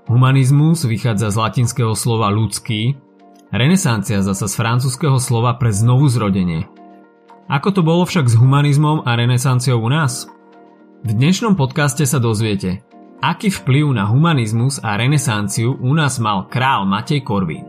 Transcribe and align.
Humanizmus 0.06 0.84
vychádza 0.84 1.32
z 1.32 1.36
latinského 1.40 1.96
slova 1.96 2.28
ľudský, 2.28 3.00
renesancia 3.48 4.20
zasa 4.20 4.44
z 4.46 4.54
francúzského 4.60 5.16
slova 5.16 5.56
pre 5.56 5.72
znovu 5.72 6.06
zrodenie– 6.12 6.68
ako 7.48 7.68
to 7.70 7.80
bolo 7.84 8.08
však 8.08 8.26
s 8.28 8.34
humanizmom 8.40 9.04
a 9.04 9.16
renesanciou 9.16 9.84
u 9.84 9.88
nás? 9.92 10.24
V 11.04 11.10
dnešnom 11.12 11.52
podcaste 11.60 12.08
sa 12.08 12.16
dozviete, 12.16 12.80
aký 13.20 13.52
vplyv 13.52 13.92
na 13.92 14.08
humanizmus 14.08 14.80
a 14.80 14.96
renesanciu 14.96 15.76
u 15.76 15.92
nás 15.92 16.16
mal 16.16 16.48
král 16.48 16.88
Matej 16.88 17.20
Korvín. 17.20 17.68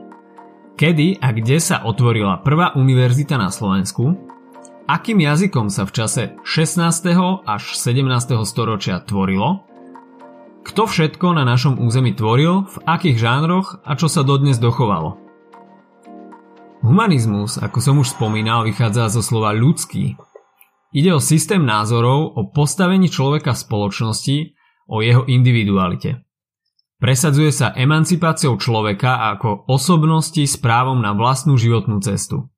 Kedy 0.76 1.20
a 1.20 1.32
kde 1.36 1.60
sa 1.60 1.84
otvorila 1.84 2.40
prvá 2.44 2.76
univerzita 2.76 3.36
na 3.36 3.52
Slovensku? 3.52 4.16
Akým 4.88 5.20
jazykom 5.20 5.68
sa 5.68 5.84
v 5.88 5.92
čase 5.92 6.24
16. 6.44 7.44
až 7.44 7.64
17. 7.76 8.06
storočia 8.48 9.02
tvorilo? 9.04 9.66
Kto 10.66 10.88
všetko 10.88 11.36
na 11.36 11.44
našom 11.44 11.78
území 11.84 12.16
tvoril, 12.16 12.66
v 12.66 12.78
akých 12.88 13.18
žánroch 13.18 13.84
a 13.84 13.96
čo 14.00 14.08
sa 14.08 14.24
dodnes 14.24 14.58
dochovalo? 14.58 15.25
Humanizmus, 16.86 17.58
ako 17.58 17.82
som 17.82 17.96
už 17.98 18.14
spomínal, 18.14 18.62
vychádza 18.62 19.10
zo 19.10 19.26
slova 19.26 19.58
ľudský. 19.58 20.22
Ide 20.94 21.18
o 21.18 21.20
systém 21.20 21.66
názorov 21.66 22.38
o 22.38 22.46
postavení 22.54 23.10
človeka 23.10 23.58
v 23.58 23.64
spoločnosti, 23.66 24.38
o 24.86 25.02
jeho 25.02 25.26
individualite. 25.26 26.22
Presadzuje 27.02 27.50
sa 27.50 27.74
emancipáciou 27.74 28.62
človeka 28.62 29.34
ako 29.34 29.66
osobnosti 29.66 30.46
s 30.46 30.62
právom 30.62 31.02
na 31.02 31.18
vlastnú 31.18 31.58
životnú 31.58 32.06
cestu. 32.06 32.54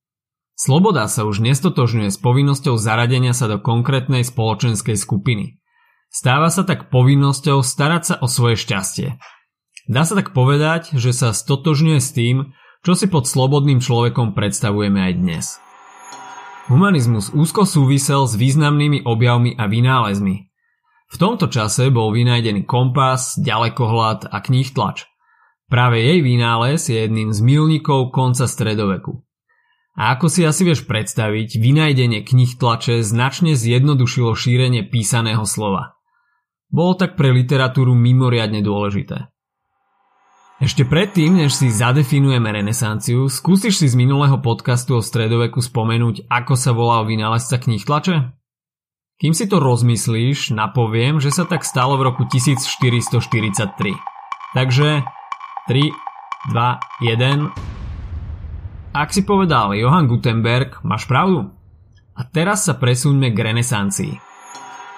Sloboda 0.59 1.07
sa 1.07 1.23
už 1.23 1.39
nestotožňuje 1.39 2.11
s 2.11 2.19
povinnosťou 2.19 2.75
zaradenia 2.75 3.31
sa 3.31 3.47
do 3.47 3.63
konkrétnej 3.63 4.27
spoločenskej 4.27 4.99
skupiny. 4.99 5.63
Stáva 6.11 6.51
sa 6.51 6.67
tak 6.67 6.91
povinnosťou 6.91 7.63
starať 7.63 8.03
sa 8.03 8.15
o 8.19 8.27
svoje 8.27 8.59
šťastie. 8.59 9.15
Dá 9.87 10.03
sa 10.03 10.19
tak 10.19 10.35
povedať, 10.35 10.99
že 10.99 11.15
sa 11.15 11.31
stotožňuje 11.31 11.99
s 12.03 12.11
tým, 12.11 12.51
čo 12.85 12.97
si 12.97 13.07
pod 13.07 13.25
slobodným 13.25 13.81
človekom 13.81 14.35
predstavujeme 14.35 14.99
aj 15.07 15.13
dnes. 15.17 15.45
Humanizmus 16.67 17.31
úzko 17.31 17.63
súvisel 17.63 18.27
s 18.27 18.35
významnými 18.35 19.07
objavmi 19.07 19.55
a 19.55 19.71
vynálezmi. 19.71 20.35
V 21.07 21.15
tomto 21.15 21.47
čase 21.47 21.87
bol 21.87 22.11
vynájdený 22.11 22.67
kompas, 22.67 23.39
ďalekohľad 23.39 24.27
a 24.27 24.37
kníh 24.43 24.67
tlač. 24.75 25.07
Práve 25.71 26.03
jej 26.03 26.19
vynález 26.19 26.83
je 26.91 26.99
jedným 27.07 27.31
z 27.31 27.39
milníkov 27.39 28.11
konca 28.11 28.47
stredoveku. 28.47 29.23
A 29.97 30.13
ako 30.13 30.27
si 30.27 30.43
asi 30.43 30.67
vieš 30.67 30.83
predstaviť, 30.85 31.57
vynajdenie 31.57 32.21
knih 32.27 32.59
tlače 32.59 33.01
značne 33.01 33.55
zjednodušilo 33.55 34.35
šírenie 34.35 34.85
písaného 34.85 35.47
slova. 35.47 35.97
Bolo 36.67 36.99
tak 36.99 37.15
pre 37.15 37.31
literatúru 37.31 37.95
mimoriadne 37.95 38.59
dôležité. 38.59 39.31
Ešte 40.57 40.89
predtým, 40.89 41.37
než 41.37 41.53
si 41.53 41.69
zadefinujeme 41.69 42.49
renesanciu, 42.49 43.29
skúsiš 43.29 43.77
si 43.77 43.85
z 43.85 43.93
minulého 43.93 44.41
podcastu 44.41 44.97
o 44.97 45.05
stredoveku 45.05 45.61
spomenúť, 45.61 46.25
ako 46.25 46.57
sa 46.57 46.73
volal 46.73 47.05
vynálezca 47.05 47.61
knih 47.61 47.85
tlače? 47.85 48.33
Kým 49.21 49.37
si 49.37 49.45
to 49.45 49.61
rozmyslíš, 49.61 50.57
napoviem, 50.57 51.21
že 51.21 51.29
sa 51.29 51.45
tak 51.45 51.61
stalo 51.61 52.01
v 52.01 52.09
roku 52.09 52.25
1443. 52.25 53.13
Takže 54.57 55.05
3, 55.69 55.93
2, 56.49 57.05
1. 57.05 58.97
Ak 58.97 59.13
si 59.13 59.21
povedal 59.21 59.77
Johann 59.77 60.09
Gutenberg, 60.09 60.81
máš 60.81 61.05
pravdu. 61.05 61.53
A 62.17 62.25
teraz 62.25 62.65
sa 62.65 62.73
presuňme 62.73 63.29
k 63.29 63.53
renesancii. 63.53 64.17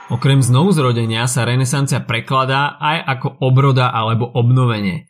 Okrem 0.07 0.39
znovuzrodenia 0.39 1.27
sa 1.27 1.43
renesancia 1.43 1.99
prekladá 1.99 2.79
aj 2.79 3.03
ako 3.19 3.43
obroda 3.43 3.91
alebo 3.91 4.23
obnovenie– 4.23 5.03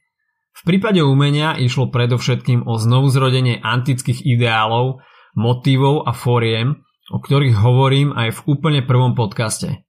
v 0.59 0.61
prípade 0.67 0.99
umenia 0.99 1.55
išlo 1.55 1.87
predovšetkým 1.87 2.67
o 2.67 2.75
znovuzrodenie 2.75 3.63
antických 3.63 4.27
ideálov, 4.27 4.99
motívov 5.39 6.03
a 6.03 6.11
fóriem, 6.11 6.83
o 7.09 7.17
ktorých 7.23 7.55
hovorím 7.55 8.11
aj 8.11 8.35
v 8.35 8.39
úplne 8.51 8.81
prvom 8.83 9.15
podcaste. 9.15 9.87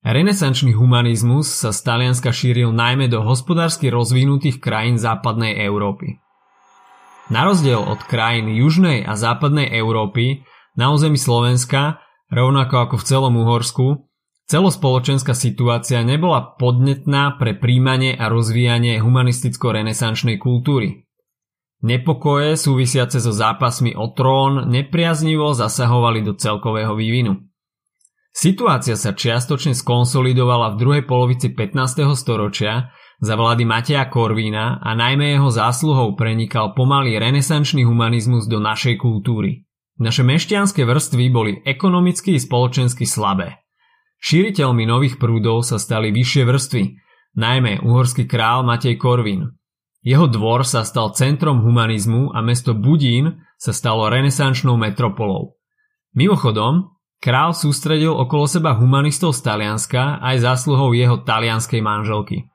Renesančný 0.00 0.72
humanizmus 0.72 1.52
sa 1.52 1.74
z 1.76 1.84
Talianska 1.84 2.32
šíril 2.32 2.72
najmä 2.72 3.12
do 3.12 3.20
hospodársky 3.20 3.92
rozvinutých 3.92 4.62
krajín 4.62 4.96
západnej 4.96 5.60
Európy. 5.60 6.24
Na 7.28 7.44
rozdiel 7.44 7.84
od 7.84 8.00
krajín 8.08 8.48
južnej 8.48 9.04
a 9.04 9.12
západnej 9.12 9.68
Európy, 9.76 10.48
na 10.80 10.88
území 10.88 11.20
Slovenska, 11.20 12.00
rovnako 12.32 12.88
ako 12.88 12.94
v 12.96 13.04
celom 13.04 13.34
Uhorsku, 13.36 14.07
Celospoločenská 14.48 15.36
situácia 15.36 16.00
nebola 16.00 16.56
podnetná 16.56 17.36
pre 17.36 17.52
príjmanie 17.52 18.16
a 18.16 18.32
rozvíjanie 18.32 18.96
humanisticko-renesančnej 18.96 20.40
kultúry. 20.40 21.04
Nepokoje 21.84 22.56
súvisiace 22.56 23.20
so 23.20 23.28
zápasmi 23.28 23.92
o 23.92 24.08
trón 24.16 24.72
nepriaznivo 24.72 25.52
zasahovali 25.52 26.24
do 26.24 26.32
celkového 26.32 26.96
vývinu. 26.96 27.44
Situácia 28.32 28.96
sa 28.96 29.12
čiastočne 29.12 29.76
skonsolidovala 29.76 30.72
v 30.72 30.78
druhej 30.80 31.04
polovici 31.04 31.52
15. 31.52 32.08
storočia 32.16 32.88
za 33.20 33.36
vlády 33.36 33.68
Mateja 33.68 34.08
Korvína 34.08 34.80
a 34.80 34.96
najmä 34.96 35.36
jeho 35.36 35.52
zásluhou 35.52 36.16
prenikal 36.16 36.72
pomalý 36.72 37.20
renesančný 37.20 37.84
humanizmus 37.84 38.48
do 38.48 38.64
našej 38.64 38.96
kultúry. 38.96 39.68
Naše 40.00 40.24
mešťanské 40.24 40.88
vrstvy 40.88 41.24
boli 41.28 41.52
ekonomicky 41.68 42.32
i 42.32 42.40
spoločensky 42.40 43.04
slabé. 43.04 43.67
Šíriteľmi 44.18 44.84
nových 44.84 45.16
prúdov 45.22 45.62
sa 45.62 45.78
stali 45.78 46.10
vyššie 46.10 46.42
vrstvy, 46.42 46.82
najmä 47.38 47.86
uhorský 47.86 48.26
král 48.26 48.66
Matej 48.66 48.98
Korvin. 48.98 49.54
Jeho 50.02 50.26
dvor 50.26 50.62
sa 50.66 50.82
stal 50.82 51.14
centrom 51.14 51.62
humanizmu 51.62 52.34
a 52.34 52.42
mesto 52.42 52.74
Budín 52.74 53.42
sa 53.58 53.74
stalo 53.74 54.06
renesančnou 54.10 54.78
metropolou. 54.78 55.58
Mimochodom, 56.14 56.98
král 57.18 57.54
sústredil 57.54 58.14
okolo 58.14 58.46
seba 58.46 58.74
humanistov 58.78 59.34
z 59.34 59.42
Talianska 59.42 60.22
aj 60.22 60.42
zásluhou 60.42 60.94
jeho 60.94 61.22
talianskej 61.22 61.82
manželky. 61.82 62.46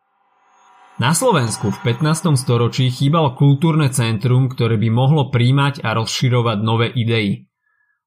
Na 1.02 1.12
Slovensku 1.12 1.73
v 1.73 1.79
15. 1.90 2.38
storočí 2.38 2.94
chýbalo 2.94 3.34
kultúrne 3.34 3.90
centrum, 3.90 4.46
ktoré 4.46 4.78
by 4.78 4.90
mohlo 4.94 5.34
príjmať 5.34 5.81
a 5.81 5.97
rozširovať 5.97 6.57
nové 6.62 6.94
idei. 6.94 7.50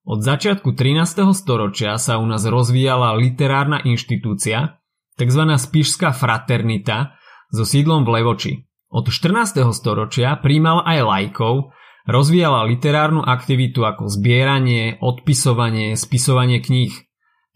Od 0.06 0.22
začiatku 0.22 0.78
13. 0.78 1.34
storočia 1.34 1.98
sa 1.98 2.22
u 2.22 2.26
nás 2.30 2.46
rozvíjala 2.46 3.18
literárna 3.18 3.82
inštitúcia, 3.82 4.78
tzv. 5.18 5.42
spišská 5.58 6.14
fraternita, 6.14 7.18
so 7.50 7.66
sídlom 7.66 8.06
v 8.06 8.22
Levoči. 8.22 8.52
Od 8.86 9.10
14. 9.10 9.66
storočia 9.74 10.38
príjmal 10.38 10.86
aj 10.86 10.98
lajkov, 11.02 11.74
rozvíjala 12.06 12.70
literárnu 12.70 13.18
aktivitu 13.18 13.82
ako 13.82 14.06
zbieranie, 14.06 15.02
odpisovanie, 15.02 15.98
spisovanie 15.98 16.62
kníh. 16.62 16.94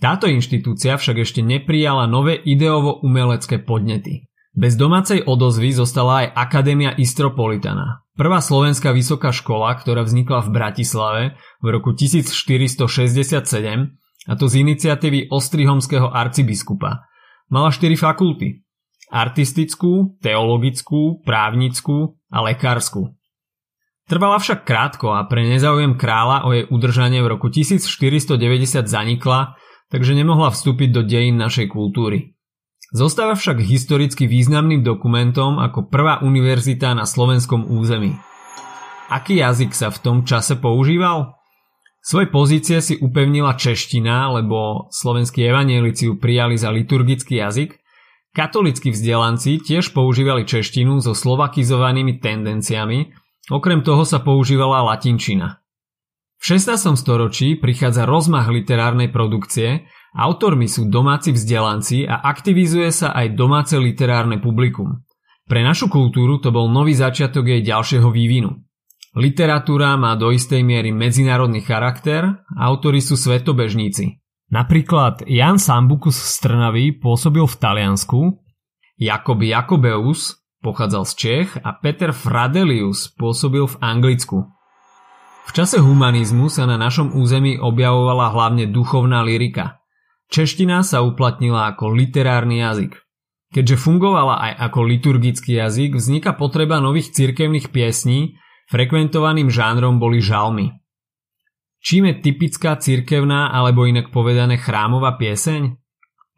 Táto 0.03 0.27
inštitúcia 0.27 0.99
však 0.99 1.23
ešte 1.23 1.47
neprijala 1.47 2.11
nové 2.11 2.35
ideovo-umelecké 2.35 3.63
podnety. 3.63 4.27
Bez 4.51 4.75
domácej 4.75 5.23
odozvy 5.23 5.71
zostala 5.71 6.27
aj 6.27 6.27
Akadémia 6.35 6.91
Istropolitana. 6.99 8.03
Prvá 8.19 8.43
slovenská 8.43 8.91
vysoká 8.91 9.31
škola, 9.31 9.79
ktorá 9.79 10.03
vznikla 10.03 10.43
v 10.43 10.51
Bratislave 10.51 11.23
v 11.63 11.67
roku 11.71 11.95
1467 11.95 12.83
a 14.27 14.33
to 14.35 14.45
z 14.51 14.55
iniciatívy 14.61 15.31
Ostrihomského 15.31 16.11
arcibiskupa. 16.11 17.07
Mala 17.47 17.71
štyri 17.71 17.95
fakulty. 17.95 18.67
Artistickú, 19.11 20.19
teologickú, 20.19 21.23
právnickú 21.23 22.19
a 22.31 22.39
lekárskú. 22.47 23.15
Trvala 24.11 24.43
však 24.43 24.67
krátko 24.67 25.15
a 25.15 25.23
pre 25.31 25.47
nezáujem 25.47 25.95
kráľa 25.95 26.43
o 26.43 26.51
jej 26.51 26.67
udržanie 26.67 27.23
v 27.23 27.31
roku 27.39 27.47
1490 27.47 28.35
zanikla, 28.91 29.55
takže 29.87 30.19
nemohla 30.19 30.51
vstúpiť 30.51 30.91
do 30.91 31.07
dejín 31.07 31.39
našej 31.39 31.71
kultúry. 31.71 32.35
Zostáva 32.91 33.39
však 33.39 33.63
historicky 33.63 34.27
významným 34.27 34.83
dokumentom 34.83 35.63
ako 35.63 35.87
prvá 35.87 36.19
univerzita 36.27 36.91
na 36.99 37.07
slovenskom 37.07 37.71
území. 37.71 38.19
Aký 39.07 39.39
jazyk 39.39 39.71
sa 39.71 39.95
v 39.95 39.99
tom 40.03 40.19
čase 40.27 40.59
používal? 40.59 41.39
Svoje 42.03 42.27
pozície 42.35 42.83
si 42.83 42.99
upevnila 42.99 43.55
čeština, 43.55 44.35
lebo 44.35 44.91
slovenskí 44.91 45.47
evanielici 45.47 46.11
ju 46.11 46.19
prijali 46.19 46.59
za 46.59 46.75
liturgický 46.75 47.39
jazyk. 47.39 47.79
Katolícky 48.35 48.91
vzdelanci 48.91 49.63
tiež 49.63 49.95
používali 49.95 50.43
češtinu 50.43 50.99
so 50.99 51.15
slovakizovanými 51.15 52.19
tendenciami, 52.19 53.15
okrem 53.55 53.87
toho 53.87 54.03
sa 54.03 54.19
používala 54.19 54.83
latinčina. 54.83 55.63
V 56.41 56.59
16. 56.59 56.97
storočí 56.99 57.55
prichádza 57.55 58.09
rozmach 58.09 58.49
literárnej 58.49 59.13
produkcie 59.13 59.87
Autormi 60.11 60.67
sú 60.67 60.91
domáci 60.91 61.31
vzdelanci 61.31 62.03
a 62.03 62.27
aktivizuje 62.27 62.91
sa 62.91 63.15
aj 63.15 63.39
domáce 63.39 63.79
literárne 63.79 64.43
publikum. 64.43 65.07
Pre 65.47 65.61
našu 65.63 65.87
kultúru 65.87 66.43
to 66.43 66.51
bol 66.51 66.67
nový 66.67 66.99
začiatok 66.99 67.47
jej 67.47 67.63
ďalšieho 67.63 68.11
vývinu. 68.11 68.51
Literatúra 69.19 69.99
má 69.99 70.15
do 70.15 70.31
istej 70.31 70.63
miery 70.63 70.95
medzinárodný 70.95 71.63
charakter, 71.63 72.43
autori 72.55 73.03
sú 73.03 73.19
svetobežníci. 73.19 74.23
Napríklad 74.51 75.27
Jan 75.31 75.59
Sambukus 75.59 76.19
z 76.19 76.35
Trnavy 76.43 76.95
pôsobil 76.95 77.47
v 77.47 77.59
Taliansku, 77.59 78.19
Jakob 78.99 79.39
Jakobeus 79.43 80.43
pochádzal 80.63 81.05
z 81.07 81.13
Čech 81.15 81.49
a 81.63 81.71
Peter 81.79 82.11
Fradelius 82.11 83.15
pôsobil 83.15 83.67
v 83.67 83.79
Anglicku. 83.79 84.47
V 85.47 85.51
čase 85.55 85.83
humanizmu 85.83 86.47
sa 86.47 86.67
na 86.67 86.79
našom 86.79 87.15
území 87.15 87.59
objavovala 87.59 88.31
hlavne 88.31 88.71
duchovná 88.71 89.23
lyrika– 89.23 89.75
Čeština 90.31 90.87
sa 90.87 91.03
uplatnila 91.03 91.75
ako 91.75 91.91
literárny 91.91 92.63
jazyk. 92.63 92.95
Keďže 93.51 93.83
fungovala 93.83 94.39
aj 94.39 94.53
ako 94.71 94.81
liturgický 94.87 95.59
jazyk, 95.59 95.99
vzniká 95.99 96.39
potreba 96.39 96.79
nových 96.79 97.11
cirkevných 97.11 97.75
piesní, 97.75 98.39
frekventovaným 98.71 99.51
žánrom 99.51 99.99
boli 99.99 100.23
žalmy. 100.23 100.71
Čím 101.83 102.15
je 102.15 102.15
typická 102.23 102.79
cirkevná 102.79 103.51
alebo 103.51 103.91
inak 103.91 104.15
povedané 104.15 104.55
chrámová 104.55 105.19
pieseň? 105.19 105.75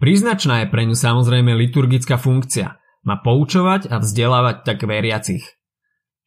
Príznačná 0.00 0.64
je 0.64 0.72
pre 0.72 0.88
ňu 0.88 0.96
samozrejme 0.96 1.52
liturgická 1.52 2.16
funkcia. 2.16 2.80
Má 3.04 3.20
poučovať 3.20 3.92
a 3.92 4.00
vzdelávať 4.00 4.64
tak 4.64 4.88
veriacich. 4.88 5.44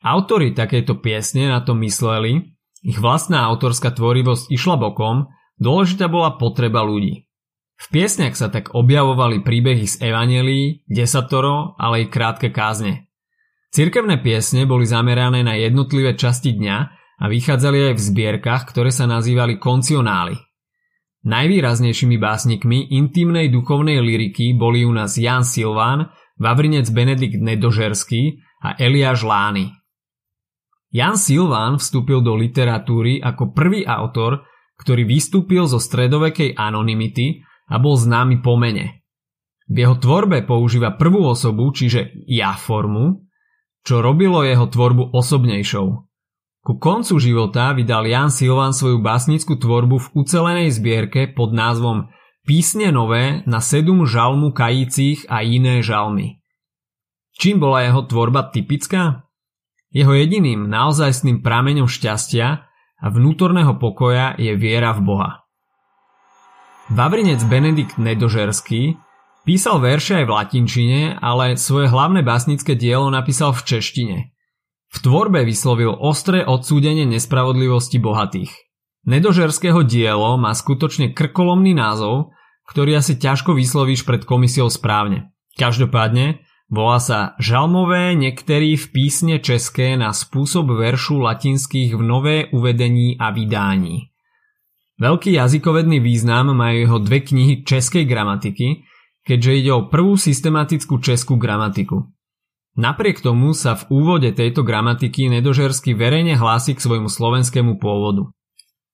Autori 0.06 0.53
takejto 0.53 1.01
piesne 1.01 1.50
na 1.50 1.65
to 1.65 1.73
mysleli, 1.81 2.53
ich 2.85 3.01
vlastná 3.01 3.41
autorská 3.50 3.89
tvorivosť 3.89 4.53
išla 4.53 4.77
bokom, 4.77 5.33
dôležitá 5.57 6.06
bola 6.06 6.38
potreba 6.38 6.85
ľudí. 6.85 7.25
V 7.75 7.86
piesňach 7.92 8.36
sa 8.39 8.48
tak 8.48 8.72
objavovali 8.72 9.44
príbehy 9.44 9.86
z 9.86 9.95
Evanelí, 10.10 10.88
desatoro, 10.88 11.75
ale 11.75 12.07
i 12.07 12.12
krátke 12.12 12.50
kázne. 12.50 13.12
Cirkevné 13.75 14.24
piesne 14.24 14.63
boli 14.63 14.88
zamerané 14.88 15.44
na 15.44 15.60
jednotlivé 15.60 16.16
časti 16.16 16.56
dňa 16.56 16.77
a 17.19 17.25
vychádzali 17.27 17.92
aj 17.92 17.94
v 18.00 18.06
zbierkach, 18.07 18.63
ktoré 18.72 18.92
sa 18.95 19.04
nazývali 19.04 19.60
koncionály. 19.60 20.39
Najvýraznejšími 21.25 22.16
básnikmi 22.22 22.95
intimnej 22.95 23.51
duchovnej 23.51 24.00
liriky 24.00 24.56
boli 24.56 24.86
u 24.88 24.94
nás 24.94 25.19
Jan 25.19 25.44
Silván, 25.44 26.13
Vavrinec 26.38 26.88
Benedikt 26.94 27.42
Nedožerský 27.42 28.39
a 28.63 28.78
Eliáš 28.80 29.25
Lány. 29.25 29.74
Jan 30.95 31.19
Silván 31.19 31.81
vstúpil 31.81 32.24
do 32.24 32.39
literatúry 32.39 33.19
ako 33.19 33.51
prvý 33.51 33.83
autor, 33.83 34.48
ktorý 34.80 35.04
vystúpil 35.04 35.68
zo 35.68 35.81
stredovekej 35.81 36.56
anonymity 36.56 37.44
a 37.69 37.75
bol 37.81 37.97
známy 37.97 38.41
po 38.45 38.57
mene. 38.57 39.06
V 39.65 39.81
jeho 39.81 39.97
tvorbe 39.97 40.45
používa 40.45 40.94
prvú 40.94 41.25
osobu, 41.25 41.73
čiže 41.73 42.25
ja 42.29 42.53
formu, 42.53 43.25
čo 43.81 44.01
robilo 44.01 44.45
jeho 44.45 44.69
tvorbu 44.69 45.13
osobnejšou. 45.13 45.88
Ku 46.65 46.73
koncu 46.81 47.21
života 47.21 47.77
vydal 47.77 48.09
Jan 48.09 48.33
Silvan 48.33 48.73
svoju 48.73 48.97
básnickú 48.97 49.57
tvorbu 49.57 50.01
v 50.01 50.07
ucelenej 50.17 50.73
zbierke 50.73 51.29
pod 51.29 51.53
názvom 51.53 52.09
Písne 52.45 52.94
nové 52.94 53.41
na 53.50 53.57
sedum 53.62 54.06
žalmu 54.06 54.53
kajících 54.53 55.29
a 55.29 55.41
iné 55.41 55.81
žalmy. 55.81 56.41
Čím 57.38 57.57
bola 57.57 57.85
jeho 57.85 58.06
tvorba 58.06 58.50
typická? 58.50 59.25
Jeho 59.94 60.13
jediným 60.13 60.69
naozajstným 60.69 61.41
prameňom 61.41 61.89
šťastia 61.89 62.47
a 63.01 63.06
vnútorného 63.09 63.77
pokoja 63.77 64.38
je 64.38 64.53
viera 64.57 64.94
v 64.94 65.01
Boha. 65.06 65.44
Vavrinec 66.85 67.41
Benedikt 67.49 67.97
Nedožerský 67.97 69.01
písal 69.41 69.81
verše 69.81 70.21
aj 70.21 70.25
v 70.29 70.35
latinčine, 70.37 70.99
ale 71.17 71.57
svoje 71.57 71.89
hlavné 71.89 72.21
básnické 72.21 72.77
dielo 72.77 73.09
napísal 73.09 73.57
v 73.57 73.65
češtine. 73.65 74.17
V 74.93 74.97
tvorbe 75.01 75.41
vyslovil 75.41 75.97
ostré 75.97 76.45
odsúdenie 76.45 77.09
nespravodlivosti 77.09 77.97
bohatých. 77.97 78.53
Nedožerského 79.09 79.81
dielo 79.81 80.37
má 80.37 80.53
skutočne 80.53 81.09
krkolomný 81.09 81.73
názov, 81.73 82.29
ktorý 82.69 83.01
asi 83.01 83.17
ťažko 83.17 83.57
vyslovíš 83.57 84.05
pred 84.05 84.21
komisiou 84.21 84.69
správne. 84.69 85.33
Každopádne, 85.57 86.45
volá 86.69 87.01
sa 87.01 87.33
Žalmové 87.41 88.13
niektorí 88.13 88.77
v 88.77 88.85
písne 88.93 89.41
české 89.41 89.97
na 89.97 90.13
spôsob 90.13 90.69
veršu 90.69 91.17
latinských 91.17 91.97
v 91.97 92.01
nové 92.05 92.37
uvedení 92.53 93.17
a 93.17 93.33
vydání. 93.33 94.14
Veľký 94.95 95.36
jazykovedný 95.36 96.00
význam 96.00 96.56
majú 96.56 96.75
jeho 96.88 96.97
dve 97.03 97.19
knihy 97.19 97.68
českej 97.68 98.07
gramatiky, 98.07 98.88
keďže 99.27 99.51
ide 99.59 99.71
o 99.75 99.92
prvú 99.92 100.15
systematickú 100.15 101.03
českú 101.03 101.36
gramatiku. 101.36 102.07
Napriek 102.75 103.19
tomu 103.19 103.51
sa 103.51 103.75
v 103.75 103.88
úvode 103.92 104.31
tejto 104.31 104.63
gramatiky 104.63 105.31
nedožersky 105.31 105.95
verejne 105.95 106.36
hlási 106.39 106.75
k 106.75 106.83
svojmu 106.83 107.07
slovenskému 107.07 107.80
pôvodu. 107.80 108.31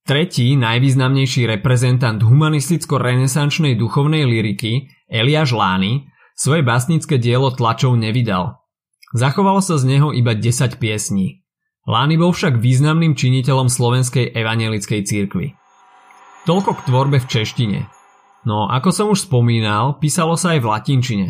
Tretí, 0.02 0.58
najvýznamnejší 0.58 1.46
reprezentant 1.46 2.18
humanisticko-renesančnej 2.26 3.78
duchovnej 3.78 4.26
liriky, 4.26 4.90
Eliáš 5.06 5.54
Lány, 5.54 6.10
svoje 6.34 6.66
básnické 6.66 7.22
dielo 7.22 7.54
tlačov 7.54 7.94
nevydal. 7.94 8.58
Zachovalo 9.14 9.62
sa 9.62 9.78
z 9.78 9.98
neho 9.98 10.10
iba 10.10 10.34
10 10.34 10.82
piesní. 10.82 11.46
Lány 11.86 12.18
bol 12.18 12.34
však 12.34 12.58
významným 12.58 13.14
činiteľom 13.14 13.70
slovenskej 13.70 14.34
evangelickej 14.34 15.02
cirkvi. 15.06 15.61
Toľko 16.42 16.72
k 16.74 16.86
tvorbe 16.90 17.18
v 17.22 17.30
češtine. 17.30 17.80
No 18.50 18.66
ako 18.66 18.90
som 18.90 19.08
už 19.14 19.30
spomínal, 19.30 20.02
písalo 20.02 20.34
sa 20.34 20.58
aj 20.58 20.66
v 20.66 20.70
latinčine. 20.74 21.28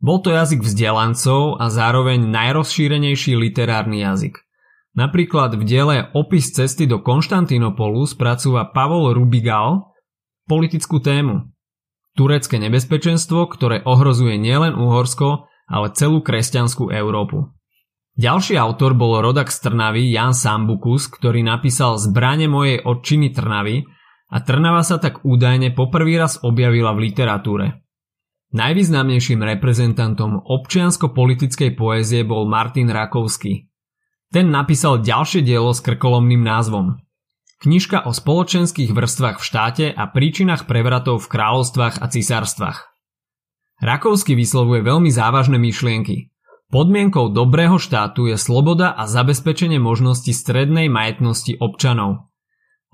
Bol 0.00 0.24
to 0.24 0.32
jazyk 0.32 0.64
vzdelancov 0.64 1.60
a 1.60 1.68
zároveň 1.68 2.24
najrozšírenejší 2.24 3.36
literárny 3.36 4.00
jazyk. 4.00 4.40
Napríklad 4.96 5.60
v 5.60 5.62
diele 5.68 5.96
Opis 6.16 6.56
cesty 6.56 6.88
do 6.88 7.04
Konštantinopolu 7.04 8.08
spracúva 8.08 8.72
Pavol 8.72 9.12
Rubigal 9.12 9.92
politickú 10.48 11.04
tému. 11.04 11.52
Turecké 12.16 12.56
nebezpečenstvo, 12.56 13.44
ktoré 13.52 13.84
ohrozuje 13.84 14.40
nielen 14.40 14.72
Uhorsko, 14.72 15.52
ale 15.68 15.92
celú 15.92 16.24
kresťanskú 16.24 16.88
Európu. 16.88 17.52
Ďalší 18.16 18.56
autor 18.56 18.96
bol 18.96 19.20
rodak 19.20 19.52
z 19.52 19.68
Trnavy 19.68 20.08
Jan 20.08 20.32
Sambukus, 20.32 21.12
ktorý 21.12 21.44
napísal 21.44 22.00
Zbrane 22.00 22.48
mojej 22.48 22.80
odčiny 22.80 23.36
Trnavy, 23.36 23.84
a 24.26 24.42
Trnava 24.42 24.82
sa 24.82 24.98
tak 24.98 25.22
údajne 25.22 25.70
poprvý 25.70 26.18
raz 26.18 26.42
objavila 26.42 26.90
v 26.94 27.10
literatúre. 27.10 27.66
Najvýznamnejším 28.54 29.42
reprezentantom 29.42 30.42
občiansko-politickej 30.42 31.74
poézie 31.74 32.22
bol 32.22 32.46
Martin 32.46 32.90
Rakovský. 32.90 33.66
Ten 34.30 34.50
napísal 34.50 35.02
ďalšie 35.02 35.46
dielo 35.46 35.70
s 35.70 35.82
krkolomným 35.82 36.42
názvom. 36.42 36.98
Knižka 37.62 38.04
o 38.06 38.12
spoločenských 38.12 38.92
vrstvách 38.92 39.38
v 39.40 39.46
štáte 39.46 39.86
a 39.90 40.04
príčinách 40.10 40.68
prevratov 40.68 41.24
v 41.24 41.30
kráľovstvách 41.30 42.02
a 42.02 42.06
cisárstvách. 42.10 42.78
Rakovský 43.82 44.34
vyslovuje 44.34 44.82
veľmi 44.82 45.10
závažné 45.10 45.56
myšlienky. 45.58 46.32
Podmienkou 46.70 47.30
dobrého 47.30 47.78
štátu 47.78 48.26
je 48.26 48.36
sloboda 48.40 48.90
a 48.90 49.06
zabezpečenie 49.06 49.78
možnosti 49.78 50.34
strednej 50.34 50.90
majetnosti 50.90 51.58
občanov– 51.62 52.26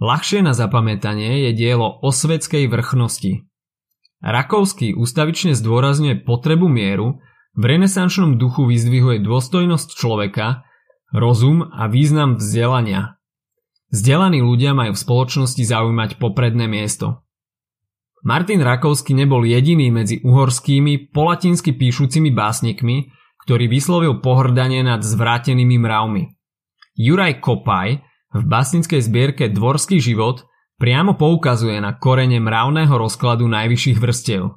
Ľahšie 0.03 0.43
na 0.43 0.51
zapamätanie 0.51 1.47
je 1.47 1.51
dielo 1.55 1.87
o 2.03 2.11
svetskej 2.11 2.67
vrchnosti. 2.67 3.47
Rakovský 4.19 4.99
ústavične 4.99 5.55
zdôrazňuje 5.55 6.27
potrebu 6.27 6.67
mieru, 6.67 7.23
v 7.55 7.63
renesančnom 7.63 8.35
duchu 8.35 8.67
vyzdvihuje 8.67 9.23
dôstojnosť 9.23 9.95
človeka, 9.95 10.67
rozum 11.15 11.71
a 11.71 11.87
význam 11.87 12.43
vzdelania. 12.43 13.15
Vzdelaní 13.95 14.43
ľudia 14.43 14.75
majú 14.75 14.99
v 14.99 15.03
spoločnosti 15.07 15.63
zaujímať 15.63 16.19
popredné 16.19 16.67
miesto. 16.67 17.23
Martin 18.27 18.59
Rakovský 18.59 19.15
nebol 19.15 19.47
jediný 19.47 19.95
medzi 19.95 20.19
uhorskými, 20.19 21.15
polatinsky 21.15 21.79
píšucimi 21.79 22.35
básnikmi, 22.35 23.07
ktorý 23.47 23.71
vyslovil 23.71 24.19
pohrdanie 24.19 24.83
nad 24.83 25.07
zvrátenými 25.07 25.79
mravmi. 25.79 26.35
Juraj 26.99 27.39
Kopaj 27.39 28.03
v 28.33 28.43
básnickej 28.49 29.01
zbierke 29.05 29.45
Dvorský 29.53 30.01
život 30.01 30.49
priamo 30.81 31.15
poukazuje 31.21 31.77
na 31.79 31.95
korene 31.95 32.41
mravného 32.41 32.93
rozkladu 32.97 33.45
najvyšších 33.45 33.99
vrstiev. 34.01 34.57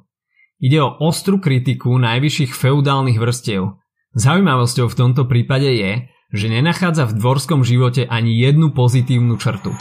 Ide 0.56 0.80
o 0.80 0.96
ostrú 1.04 1.36
kritiku 1.36 1.92
najvyšších 2.00 2.56
feudálnych 2.56 3.20
vrstiev. 3.20 3.76
Zaujímavosťou 4.16 4.88
v 4.88 4.98
tomto 4.98 5.28
prípade 5.28 5.68
je, 5.68 6.08
že 6.32 6.48
nenachádza 6.48 7.04
v 7.04 7.20
dvorskom 7.20 7.60
živote 7.60 8.08
ani 8.08 8.32
jednu 8.32 8.72
pozitívnu 8.72 9.36
črtu. 9.36 9.76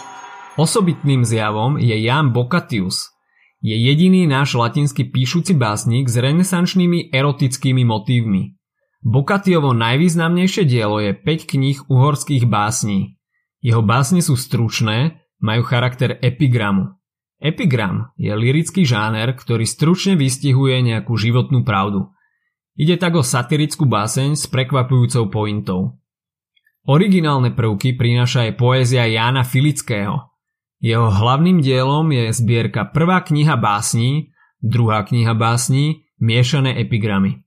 Osobitným 0.60 1.24
zjavom 1.24 1.80
je 1.80 1.96
Jan 2.04 2.36
Bocatius. 2.36 3.16
Je 3.64 3.74
jediný 3.74 4.28
náš 4.28 4.60
latinský 4.60 5.10
píšuci 5.10 5.56
básnik 5.56 6.12
s 6.12 6.20
renesančnými 6.20 7.16
erotickými 7.16 7.88
motívmi. 7.88 8.60
Bokatiovo 9.02 9.72
najvýznamnejšie 9.72 10.68
dielo 10.68 11.00
je 11.00 11.16
5 11.16 11.52
kníh 11.52 11.80
uhorských 11.88 12.46
básní. 12.46 13.16
Jeho 13.62 13.84
básne 13.84 14.24
sú 14.24 14.40
stručné, 14.40 15.22
majú 15.44 15.62
charakter 15.68 16.18
epigramu. 16.24 16.96
Epigram 17.40 18.16
je 18.16 18.32
lirický 18.32 18.88
žáner, 18.88 19.36
ktorý 19.36 19.68
stručne 19.68 20.16
vystihuje 20.16 20.80
nejakú 20.82 21.20
životnú 21.20 21.68
pravdu. 21.68 22.16
Ide 22.76 23.00
tak 23.00 23.16
o 23.16 23.24
satirickú 23.24 23.88
báseň 23.88 24.36
s 24.36 24.48
prekvapujúcou 24.48 25.32
pointou. 25.32 26.00
Originálne 26.86 27.52
prvky 27.56 27.98
prináša 27.98 28.50
aj 28.50 28.62
poézia 28.62 29.08
Jána 29.08 29.42
Filického. 29.48 30.32
Jeho 30.84 31.10
hlavným 31.10 31.64
dielom 31.64 32.12
je 32.14 32.30
zbierka 32.36 32.86
prvá 32.92 33.24
kniha 33.26 33.58
básní, 33.58 34.36
druhá 34.62 35.02
kniha 35.02 35.34
básní, 35.34 36.06
miešané 36.22 36.78
epigramy. 36.78 37.42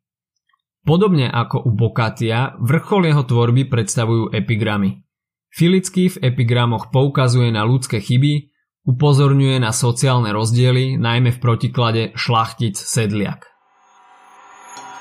Podobne 0.83 1.29
ako 1.29 1.69
u 1.69 1.71
Bokatia, 1.77 2.57
vrchol 2.59 3.13
jeho 3.13 3.23
tvorby 3.23 3.69
predstavujú 3.69 4.33
epigramy. 4.33 5.05
Filický 5.49 6.13
v 6.13 6.33
epigramoch 6.33 6.93
poukazuje 6.93 7.49
na 7.51 7.65
ľudské 7.65 7.99
chyby, 7.99 8.53
upozorňuje 8.89 9.61
na 9.61 9.73
sociálne 9.73 10.33
rozdiely, 10.33 10.97
najmä 10.97 11.37
v 11.37 11.43
protiklade 11.43 12.03
šlachtic 12.17 12.77
sedliak. 12.77 13.49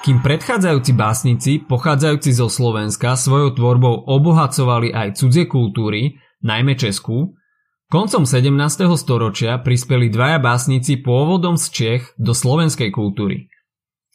Kým 0.07 0.23
predchádzajúci 0.23 0.91
básnici, 0.95 1.51
pochádzajúci 1.59 2.31
zo 2.31 2.47
Slovenska, 2.47 3.19
svojou 3.19 3.51
tvorbou 3.51 4.07
obohacovali 4.07 4.95
aj 4.95 5.19
cudzie 5.19 5.51
kultúry, 5.51 6.15
najmä 6.39 6.79
Českú, 6.79 7.35
koncom 7.91 8.23
17. 8.23 8.87
storočia 8.95 9.59
prispeli 9.59 10.07
dvaja 10.07 10.39
básnici 10.39 11.03
pôvodom 11.03 11.59
z 11.59 11.65
Čech 11.75 12.03
do 12.15 12.31
slovenskej 12.31 12.87
kultúry. 12.87 13.51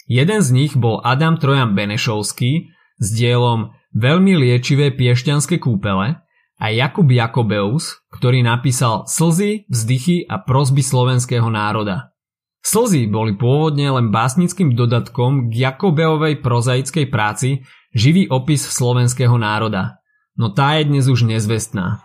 Jeden 0.08 0.40
z 0.40 0.48
nich 0.56 0.72
bol 0.80 1.04
Adam 1.04 1.36
Trojan 1.36 1.76
Benešovský 1.76 2.72
s 2.96 3.06
dielom 3.12 3.76
Veľmi 3.92 4.32
liečivé 4.40 4.96
piešťanské 4.96 5.60
kúpele 5.60 6.21
a 6.62 6.70
Jakub 6.70 7.10
Jakobeus, 7.10 7.98
ktorý 8.14 8.46
napísal 8.46 9.10
Slzy, 9.10 9.66
vzdychy 9.66 10.30
a 10.30 10.38
prosby 10.38 10.78
slovenského 10.78 11.50
národa. 11.50 12.14
Slzy 12.62 13.10
boli 13.10 13.34
pôvodne 13.34 13.90
len 13.90 14.14
básnickým 14.14 14.78
dodatkom 14.78 15.50
k 15.50 15.66
Jakobeovej 15.66 16.38
prozaickej 16.38 17.10
práci 17.10 17.66
Živý 17.90 18.30
opis 18.30 18.62
slovenského 18.62 19.34
národa, 19.36 20.00
no 20.38 20.54
tá 20.54 20.80
je 20.80 20.88
dnes 20.88 21.10
už 21.10 21.26
nezvestná. 21.28 22.00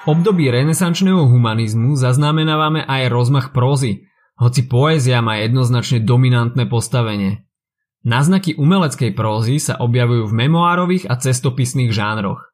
V 0.00 0.16
období 0.16 0.48
renesančného 0.48 1.28
humanizmu 1.28 1.98
zaznamenávame 1.98 2.86
aj 2.86 3.12
rozmach 3.12 3.52
prózy, 3.52 4.08
hoci 4.40 4.64
poézia 4.64 5.20
má 5.20 5.36
jednoznačne 5.42 6.00
dominantné 6.00 6.64
postavenie. 6.64 7.44
Náznaky 8.08 8.56
umeleckej 8.56 9.12
prózy 9.12 9.60
sa 9.60 9.76
objavujú 9.76 10.32
v 10.32 10.36
memoárových 10.48 11.04
a 11.12 11.20
cestopisných 11.20 11.92
žánroch. 11.92 12.49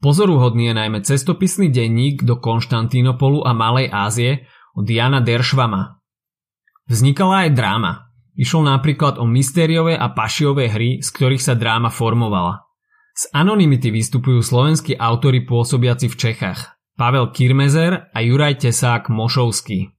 Pozoruhodný 0.00 0.72
je 0.72 0.74
najmä 0.74 0.98
cestopisný 1.04 1.68
denník 1.68 2.24
do 2.24 2.40
Konštantínopolu 2.40 3.44
a 3.44 3.52
Malej 3.52 3.92
Ázie 3.92 4.32
od 4.72 4.88
Jana 4.88 5.20
Deršvama, 5.20 6.00
Vznikala 6.90 7.46
aj 7.46 7.50
dráma. 7.54 7.92
Išlo 8.34 8.66
napríklad 8.66 9.22
o 9.22 9.24
mystériové 9.28 9.94
a 9.94 10.10
pašiové 10.10 10.66
hry, 10.66 10.90
z 10.98 11.08
ktorých 11.14 11.38
sa 11.38 11.54
dráma 11.54 11.86
formovala. 11.86 12.66
Z 13.14 13.30
anonymity 13.30 13.94
vystupujú 13.94 14.42
slovenskí 14.42 14.98
autory 14.98 15.46
pôsobiaci 15.46 16.10
v 16.10 16.18
Čechách. 16.18 16.74
Pavel 16.98 17.30
Kirmezer 17.30 18.10
a 18.10 18.18
Juraj 18.18 18.66
Tesák 18.66 19.06
Mošovský. 19.06 19.94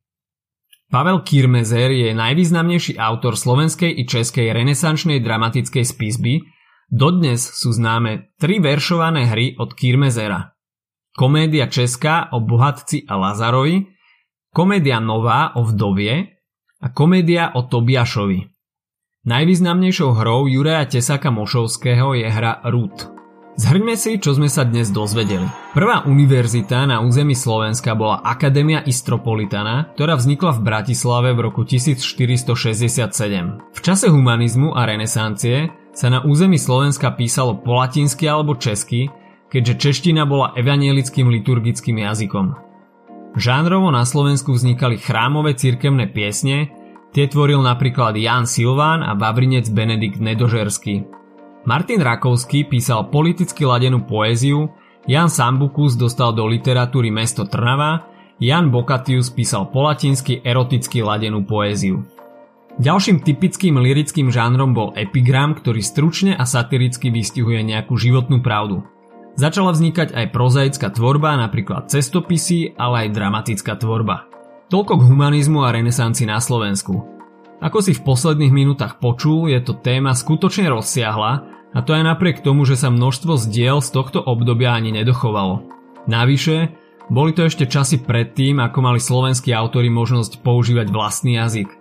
Pavel 0.92 1.24
Kirmezer 1.24 1.96
je 1.96 2.12
najvýznamnejší 2.12 3.00
autor 3.00 3.40
slovenskej 3.40 3.88
i 3.88 4.04
českej 4.04 4.52
renesančnej 4.52 5.24
dramatickej 5.24 5.88
spisby, 5.88 6.44
dodnes 6.92 7.40
sú 7.40 7.72
známe 7.72 8.36
tri 8.36 8.60
veršované 8.60 9.32
hry 9.32 9.56
od 9.56 9.72
Kirmezera. 9.72 10.54
Komédia 11.16 11.72
česká 11.72 12.30
o 12.36 12.44
bohatci 12.44 13.08
a 13.08 13.16
Lazarovi, 13.16 13.88
komédia 14.52 15.00
nová 15.00 15.56
o 15.56 15.64
vdovie 15.64 16.38
a 16.84 16.88
komédia 16.92 17.56
o 17.56 17.64
Tobiašovi. 17.64 18.52
Najvýznamnejšou 19.22 20.18
hrou 20.18 20.50
Juraja 20.50 20.86
Tesaka 20.90 21.30
Mošovského 21.30 22.18
je 22.18 22.26
hra 22.26 22.66
Root. 22.68 23.22
Zhrňme 23.54 23.94
si, 23.94 24.18
čo 24.18 24.34
sme 24.34 24.50
sa 24.50 24.66
dnes 24.66 24.90
dozvedeli. 24.90 25.46
Prvá 25.76 26.02
univerzita 26.08 26.88
na 26.90 27.04
území 27.04 27.38
Slovenska 27.38 27.94
bola 27.94 28.24
Akadémia 28.26 28.82
Istropolitana, 28.82 29.94
ktorá 29.94 30.18
vznikla 30.18 30.58
v 30.58 30.64
Bratislave 30.66 31.30
v 31.38 31.40
roku 31.46 31.62
1467. 31.68 33.12
V 33.62 33.80
čase 33.84 34.10
humanizmu 34.10 34.74
a 34.74 34.90
renesancie 34.90 35.70
sa 35.92 36.08
na 36.08 36.24
území 36.24 36.56
Slovenska 36.56 37.12
písalo 37.14 37.60
po 37.60 37.76
latinsky 37.80 38.28
alebo 38.28 38.56
česky, 38.56 39.12
keďže 39.52 39.80
čeština 39.80 40.24
bola 40.24 40.56
evanielickým 40.56 41.28
liturgickým 41.28 42.00
jazykom. 42.00 42.56
Žánrovo 43.36 43.92
na 43.92 44.04
Slovensku 44.04 44.56
vznikali 44.56 45.00
chrámové 45.00 45.56
cirkevné 45.56 46.12
piesne, 46.12 46.72
tie 47.16 47.28
tvoril 47.28 47.60
napríklad 47.64 48.16
Jan 48.16 48.48
Silván 48.48 49.04
a 49.04 49.16
Vavrinec 49.16 49.68
Benedikt 49.72 50.20
Nedožerský. 50.20 51.08
Martin 51.64 52.02
Rakovský 52.02 52.66
písal 52.66 53.08
politicky 53.08 53.68
ladenú 53.68 54.04
poéziu, 54.04 54.72
Jan 55.06 55.30
Sambukus 55.30 55.96
dostal 56.00 56.34
do 56.34 56.48
literatúry 56.48 57.12
mesto 57.12 57.46
Trnava, 57.46 58.08
Jan 58.42 58.74
Bokatius 58.74 59.30
písal 59.30 59.70
po 59.70 59.86
latinsky 59.86 60.42
eroticky 60.42 61.06
ladenú 61.06 61.46
poéziu. 61.46 62.02
Ďalším 62.80 63.28
typickým 63.28 63.76
lirickým 63.76 64.32
žánrom 64.32 64.72
bol 64.72 64.96
epigram, 64.96 65.52
ktorý 65.58 65.84
stručne 65.84 66.32
a 66.40 66.48
satiricky 66.48 67.12
vystihuje 67.12 67.60
nejakú 67.68 68.00
životnú 68.00 68.40
pravdu. 68.40 68.88
Začala 69.36 69.76
vznikať 69.76 70.16
aj 70.16 70.32
prozaická 70.32 70.88
tvorba, 70.92 71.36
napríklad 71.36 71.92
cestopisy, 71.92 72.76
ale 72.80 73.08
aj 73.08 73.16
dramatická 73.16 73.76
tvorba. 73.76 74.28
Toľko 74.72 75.04
k 75.04 75.06
humanizmu 75.08 75.68
a 75.68 75.74
renesancii 75.76 76.28
na 76.28 76.40
Slovensku. 76.40 77.04
Ako 77.60 77.84
si 77.84 77.92
v 77.92 78.04
posledných 78.08 78.56
minútach 78.56 79.04
počul, 79.04 79.52
je 79.52 79.60
to 79.60 79.76
téma 79.76 80.16
skutočne 80.16 80.72
rozsiahla 80.72 81.32
a 81.76 81.80
to 81.84 81.92
aj 81.96 82.04
napriek 82.08 82.44
tomu, 82.44 82.64
že 82.64 82.80
sa 82.80 82.92
množstvo 82.92 83.36
zdiel 83.36 83.84
z 83.84 83.90
tohto 83.92 84.20
obdobia 84.24 84.76
ani 84.76 84.96
nedochovalo. 84.96 85.68
Navyše, 86.08 86.58
boli 87.12 87.36
to 87.36 87.46
ešte 87.46 87.68
časy 87.68 88.02
predtým, 88.02 88.64
ako 88.64 88.80
mali 88.80 89.00
slovenskí 89.00 89.52
autory 89.52 89.92
možnosť 89.92 90.40
používať 90.42 90.88
vlastný 90.90 91.36
jazyk. 91.38 91.81